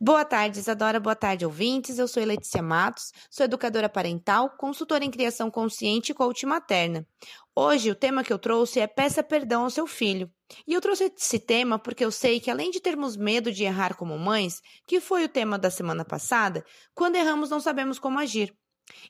Boa 0.00 0.24
tarde, 0.24 0.58
Isadora. 0.58 0.98
Boa 0.98 1.14
tarde, 1.14 1.46
ouvintes. 1.46 1.98
Eu 1.98 2.08
sou 2.08 2.22
Letícia 2.24 2.60
Matos, 2.60 3.12
sou 3.30 3.44
educadora 3.44 3.88
parental, 3.88 4.50
consultora 4.58 5.04
em 5.04 5.10
criação 5.10 5.50
consciente 5.50 6.10
e 6.10 6.14
coach 6.14 6.44
materna. 6.44 7.06
Hoje, 7.54 7.92
o 7.92 7.94
tema 7.94 8.24
que 8.24 8.32
eu 8.32 8.38
trouxe 8.38 8.80
é 8.80 8.88
peça 8.88 9.22
perdão 9.22 9.62
ao 9.62 9.70
seu 9.70 9.86
filho. 9.86 10.28
E 10.66 10.74
eu 10.74 10.80
trouxe 10.80 11.12
esse 11.16 11.38
tema 11.38 11.78
porque 11.78 12.04
eu 12.04 12.10
sei 12.10 12.40
que, 12.40 12.50
além 12.50 12.72
de 12.72 12.80
termos 12.80 13.16
medo 13.16 13.52
de 13.52 13.62
errar 13.62 13.94
como 13.96 14.18
mães, 14.18 14.60
que 14.84 15.00
foi 15.00 15.24
o 15.24 15.28
tema 15.28 15.56
da 15.56 15.70
semana 15.70 16.04
passada, 16.04 16.64
quando 16.92 17.14
erramos 17.14 17.48
não 17.48 17.60
sabemos 17.60 17.98
como 17.98 18.18
agir. 18.18 18.52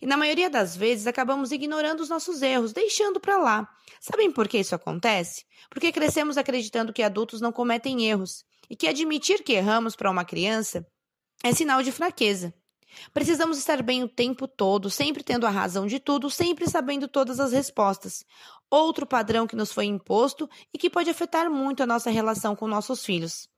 E 0.02 0.06
na 0.06 0.18
maioria 0.18 0.50
das 0.50 0.76
vezes 0.76 1.06
acabamos 1.06 1.50
ignorando 1.50 2.00
os 2.00 2.10
nossos 2.10 2.42
erros, 2.42 2.74
deixando 2.74 3.18
para 3.18 3.38
lá. 3.38 3.68
Sabem 4.00 4.30
por 4.30 4.46
que 4.46 4.58
isso 4.58 4.74
acontece? 4.74 5.46
Porque 5.70 5.90
crescemos 5.90 6.36
acreditando 6.36 6.92
que 6.92 7.02
adultos 7.02 7.40
não 7.40 7.50
cometem 7.50 8.04
erros 8.04 8.44
e 8.68 8.76
que 8.76 8.86
admitir 8.86 9.42
que 9.42 9.52
erramos 9.52 9.96
para 9.96 10.10
uma 10.10 10.24
criança 10.24 10.86
é 11.42 11.52
sinal 11.52 11.82
de 11.82 11.92
fraqueza. 11.92 12.54
Precisamos 13.12 13.58
estar 13.58 13.82
bem 13.82 14.02
o 14.02 14.08
tempo 14.08 14.46
todo, 14.46 14.88
sempre 14.88 15.22
tendo 15.22 15.46
a 15.46 15.50
razão 15.50 15.86
de 15.86 15.98
tudo, 15.98 16.30
sempre 16.30 16.68
sabendo 16.68 17.08
todas 17.08 17.40
as 17.40 17.52
respostas. 17.52 18.24
Outro 18.70 19.06
padrão 19.06 19.46
que 19.46 19.56
nos 19.56 19.72
foi 19.72 19.86
imposto 19.86 20.48
e 20.72 20.78
que 20.78 20.90
pode 20.90 21.10
afetar 21.10 21.50
muito 21.50 21.82
a 21.82 21.86
nossa 21.86 22.10
relação 22.10 22.54
com 22.54 22.66
nossos 22.66 23.04
filhos. 23.04 23.48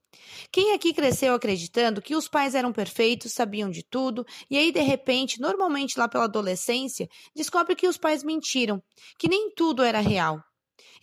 Quem 0.50 0.72
aqui 0.72 0.94
cresceu 0.94 1.34
acreditando 1.34 2.00
que 2.00 2.16
os 2.16 2.28
pais 2.28 2.54
eram 2.54 2.72
perfeitos, 2.72 3.32
sabiam 3.32 3.70
de 3.70 3.82
tudo, 3.82 4.24
e 4.50 4.56
aí 4.56 4.72
de 4.72 4.80
repente, 4.80 5.40
normalmente 5.40 5.98
lá 5.98 6.08
pela 6.08 6.24
adolescência, 6.24 7.08
descobre 7.34 7.76
que 7.76 7.86
os 7.86 7.98
pais 7.98 8.22
mentiram, 8.22 8.82
que 9.18 9.28
nem 9.28 9.50
tudo 9.50 9.82
era 9.82 10.00
real? 10.00 10.42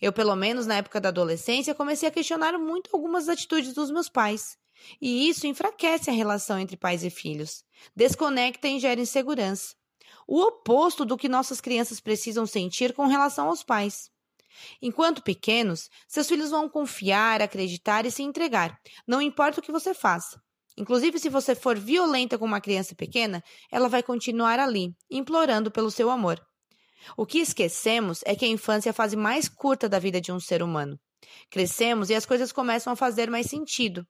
Eu, 0.00 0.12
pelo 0.12 0.34
menos 0.36 0.66
na 0.66 0.76
época 0.76 1.00
da 1.00 1.08
adolescência, 1.08 1.74
comecei 1.74 2.08
a 2.08 2.12
questionar 2.12 2.58
muito 2.58 2.90
algumas 2.92 3.28
atitudes 3.28 3.72
dos 3.74 3.90
meus 3.90 4.08
pais. 4.08 4.56
E 5.00 5.28
isso 5.28 5.46
enfraquece 5.46 6.10
a 6.10 6.12
relação 6.12 6.58
entre 6.58 6.76
pais 6.76 7.04
e 7.04 7.10
filhos, 7.10 7.64
desconecta 7.94 8.68
e 8.68 8.78
gera 8.78 9.00
insegurança. 9.00 9.74
O 10.26 10.40
oposto 10.40 11.04
do 11.04 11.16
que 11.16 11.28
nossas 11.28 11.60
crianças 11.60 12.00
precisam 12.00 12.46
sentir 12.46 12.92
com 12.92 13.06
relação 13.06 13.48
aos 13.48 13.62
pais. 13.62 14.10
Enquanto 14.80 15.22
pequenos, 15.22 15.88
seus 16.06 16.28
filhos 16.28 16.50
vão 16.50 16.68
confiar, 16.68 17.42
acreditar 17.42 18.06
e 18.06 18.10
se 18.10 18.22
entregar, 18.22 18.78
não 19.06 19.20
importa 19.20 19.60
o 19.60 19.62
que 19.62 19.72
você 19.72 19.92
faça. 19.92 20.40
Inclusive, 20.76 21.18
se 21.18 21.28
você 21.28 21.54
for 21.54 21.78
violenta 21.78 22.38
com 22.38 22.44
uma 22.44 22.60
criança 22.60 22.94
pequena, 22.94 23.42
ela 23.70 23.88
vai 23.88 24.02
continuar 24.02 24.58
ali, 24.58 24.94
implorando 25.10 25.70
pelo 25.70 25.90
seu 25.90 26.10
amor. 26.10 26.44
O 27.16 27.26
que 27.26 27.38
esquecemos 27.38 28.20
é 28.24 28.34
que 28.34 28.44
a 28.44 28.48
infância 28.48 28.88
é 28.88 28.92
a 28.92 28.94
fase 28.94 29.16
mais 29.16 29.48
curta 29.48 29.88
da 29.88 29.98
vida 29.98 30.20
de 30.20 30.32
um 30.32 30.40
ser 30.40 30.62
humano. 30.62 30.98
Crescemos 31.50 32.10
e 32.10 32.14
as 32.14 32.26
coisas 32.26 32.52
começam 32.52 32.92
a 32.92 32.96
fazer 32.96 33.30
mais 33.30 33.46
sentido. 33.46 34.06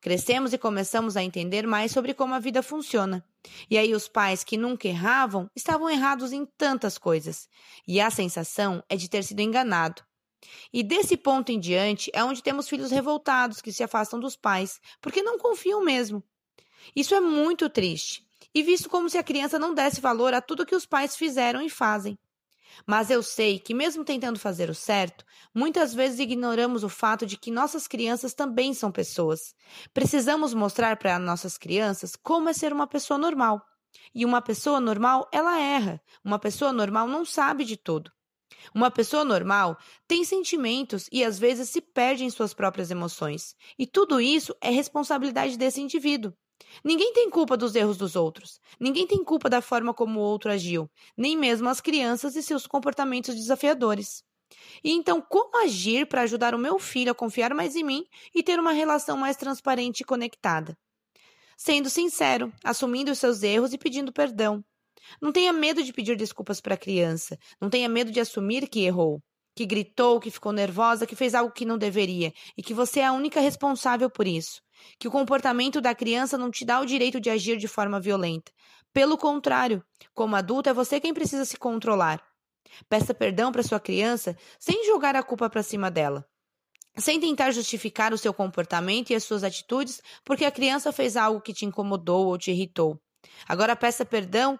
Crescemos 0.00 0.54
e 0.54 0.58
começamos 0.58 1.16
a 1.16 1.22
entender 1.22 1.66
mais 1.66 1.92
sobre 1.92 2.14
como 2.14 2.34
a 2.34 2.38
vida 2.38 2.62
funciona. 2.62 3.22
E 3.68 3.76
aí 3.76 3.94
os 3.94 4.08
pais 4.08 4.42
que 4.42 4.56
nunca 4.56 4.88
erravam 4.88 5.50
estavam 5.54 5.90
errados 5.90 6.32
em 6.32 6.46
tantas 6.56 6.96
coisas. 6.96 7.48
E 7.86 8.00
a 8.00 8.10
sensação 8.10 8.82
é 8.88 8.96
de 8.96 9.10
ter 9.10 9.22
sido 9.22 9.40
enganado. 9.40 10.02
E 10.72 10.82
desse 10.82 11.18
ponto 11.18 11.52
em 11.52 11.60
diante 11.60 12.10
é 12.14 12.24
onde 12.24 12.42
temos 12.42 12.66
filhos 12.66 12.90
revoltados 12.90 13.60
que 13.60 13.72
se 13.72 13.82
afastam 13.82 14.18
dos 14.18 14.36
pais, 14.36 14.80
porque 15.00 15.22
não 15.22 15.38
confiam 15.38 15.84
mesmo. 15.84 16.24
Isso 16.96 17.14
é 17.14 17.20
muito 17.20 17.68
triste, 17.68 18.26
e 18.54 18.62
visto 18.62 18.88
como 18.88 19.08
se 19.08 19.18
a 19.18 19.22
criança 19.22 19.58
não 19.58 19.74
desse 19.74 20.00
valor 20.00 20.34
a 20.34 20.40
tudo 20.40 20.66
que 20.66 20.74
os 20.74 20.86
pais 20.86 21.16
fizeram 21.16 21.62
e 21.62 21.70
fazem. 21.70 22.18
Mas 22.86 23.10
eu 23.10 23.22
sei 23.22 23.58
que, 23.58 23.74
mesmo 23.74 24.04
tentando 24.04 24.38
fazer 24.38 24.70
o 24.70 24.74
certo, 24.74 25.24
muitas 25.54 25.92
vezes 25.92 26.20
ignoramos 26.20 26.84
o 26.84 26.88
fato 26.88 27.26
de 27.26 27.36
que 27.36 27.50
nossas 27.50 27.86
crianças 27.86 28.34
também 28.34 28.72
são 28.72 28.90
pessoas. 28.90 29.54
Precisamos 29.92 30.54
mostrar 30.54 30.96
para 30.96 31.18
nossas 31.18 31.58
crianças 31.58 32.16
como 32.16 32.48
é 32.48 32.52
ser 32.52 32.72
uma 32.72 32.86
pessoa 32.86 33.18
normal. 33.18 33.60
E 34.14 34.24
uma 34.24 34.40
pessoa 34.40 34.80
normal, 34.80 35.28
ela 35.32 35.58
erra. 35.60 36.00
Uma 36.24 36.38
pessoa 36.38 36.72
normal 36.72 37.08
não 37.08 37.24
sabe 37.24 37.64
de 37.64 37.76
tudo. 37.76 38.10
Uma 38.74 38.90
pessoa 38.90 39.24
normal 39.24 39.76
tem 40.06 40.24
sentimentos 40.24 41.08
e 41.10 41.24
às 41.24 41.38
vezes 41.38 41.70
se 41.70 41.80
perde 41.80 42.24
em 42.24 42.30
suas 42.30 42.52
próprias 42.54 42.90
emoções. 42.90 43.54
E 43.78 43.86
tudo 43.86 44.20
isso 44.20 44.54
é 44.60 44.70
responsabilidade 44.70 45.56
desse 45.56 45.80
indivíduo. 45.80 46.32
Ninguém 46.84 47.12
tem 47.12 47.28
culpa 47.30 47.56
dos 47.56 47.74
erros 47.74 47.96
dos 47.96 48.16
outros. 48.16 48.60
Ninguém 48.78 49.06
tem 49.06 49.22
culpa 49.24 49.48
da 49.48 49.60
forma 49.60 49.92
como 49.92 50.20
o 50.20 50.22
outro 50.22 50.50
agiu, 50.50 50.90
nem 51.16 51.36
mesmo 51.36 51.68
as 51.68 51.80
crianças 51.80 52.36
e 52.36 52.42
seus 52.42 52.66
comportamentos 52.66 53.34
desafiadores. 53.34 54.22
E 54.82 54.92
então, 54.92 55.20
como 55.20 55.58
agir 55.62 56.06
para 56.06 56.22
ajudar 56.22 56.54
o 56.54 56.58
meu 56.58 56.78
filho 56.78 57.12
a 57.12 57.14
confiar 57.14 57.54
mais 57.54 57.76
em 57.76 57.84
mim 57.84 58.04
e 58.34 58.42
ter 58.42 58.58
uma 58.58 58.72
relação 58.72 59.16
mais 59.16 59.36
transparente 59.36 60.00
e 60.00 60.04
conectada? 60.04 60.76
Sendo 61.56 61.90
sincero, 61.90 62.52
assumindo 62.64 63.10
os 63.10 63.18
seus 63.18 63.42
erros 63.42 63.72
e 63.72 63.78
pedindo 63.78 64.12
perdão. 64.12 64.64
Não 65.20 65.32
tenha 65.32 65.52
medo 65.52 65.82
de 65.82 65.92
pedir 65.92 66.16
desculpas 66.16 66.60
para 66.60 66.74
a 66.74 66.78
criança. 66.78 67.38
Não 67.60 67.70
tenha 67.70 67.88
medo 67.88 68.10
de 68.10 68.20
assumir 68.20 68.68
que 68.68 68.80
errou, 68.80 69.20
que 69.54 69.66
gritou, 69.66 70.20
que 70.20 70.30
ficou 70.30 70.52
nervosa, 70.52 71.06
que 71.06 71.16
fez 71.16 71.34
algo 71.34 71.52
que 71.52 71.64
não 71.64 71.78
deveria 71.78 72.32
e 72.56 72.62
que 72.62 72.74
você 72.74 73.00
é 73.00 73.06
a 73.06 73.12
única 73.12 73.40
responsável 73.40 74.10
por 74.10 74.26
isso 74.26 74.60
que 74.98 75.08
o 75.08 75.10
comportamento 75.10 75.80
da 75.80 75.94
criança 75.94 76.36
não 76.36 76.50
te 76.50 76.64
dá 76.64 76.80
o 76.80 76.86
direito 76.86 77.20
de 77.20 77.30
agir 77.30 77.56
de 77.56 77.68
forma 77.68 78.00
violenta. 78.00 78.52
Pelo 78.92 79.16
contrário, 79.16 79.84
como 80.14 80.36
adulto, 80.36 80.68
é 80.68 80.74
você 80.74 81.00
quem 81.00 81.14
precisa 81.14 81.44
se 81.44 81.56
controlar. 81.56 82.22
Peça 82.88 83.14
perdão 83.14 83.52
para 83.52 83.62
sua 83.62 83.80
criança 83.80 84.36
sem 84.58 84.86
jogar 84.86 85.16
a 85.16 85.22
culpa 85.22 85.48
para 85.48 85.62
cima 85.62 85.90
dela. 85.90 86.24
Sem 86.96 87.20
tentar 87.20 87.52
justificar 87.52 88.12
o 88.12 88.18
seu 88.18 88.34
comportamento 88.34 89.10
e 89.10 89.14
as 89.14 89.24
suas 89.24 89.44
atitudes 89.44 90.00
porque 90.24 90.44
a 90.44 90.50
criança 90.50 90.92
fez 90.92 91.16
algo 91.16 91.40
que 91.40 91.54
te 91.54 91.64
incomodou 91.64 92.26
ou 92.26 92.38
te 92.38 92.50
irritou. 92.50 93.00
Agora 93.46 93.76
peça 93.76 94.04
perdão 94.04 94.58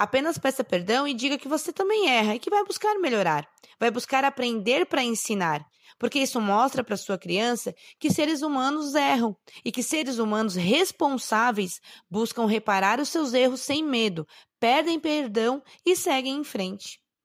Apenas 0.00 0.38
peça 0.38 0.64
perdão 0.64 1.06
e 1.06 1.12
diga 1.12 1.36
que 1.36 1.46
você 1.46 1.74
também 1.74 2.08
erra 2.08 2.34
e 2.34 2.38
que 2.38 2.48
vai 2.48 2.64
buscar 2.64 2.98
melhorar, 2.98 3.46
vai 3.78 3.90
buscar 3.90 4.24
aprender 4.24 4.86
para 4.86 5.04
ensinar, 5.04 5.62
porque 5.98 6.18
isso 6.18 6.40
mostra 6.40 6.82
para 6.82 6.96
sua 6.96 7.18
criança 7.18 7.74
que 7.98 8.10
seres 8.10 8.40
humanos 8.40 8.94
erram 8.94 9.36
e 9.62 9.70
que 9.70 9.82
seres 9.82 10.18
humanos 10.18 10.54
responsáveis 10.54 11.80
buscam 12.10 12.46
reparar 12.46 12.98
os 12.98 13.10
seus 13.10 13.34
erros 13.34 13.60
sem 13.60 13.84
medo, 13.84 14.26
perdem 14.58 14.98
perdão 14.98 15.62
e 15.84 15.94
seguem 15.94 16.38
em 16.38 16.44
frente. 16.44 16.99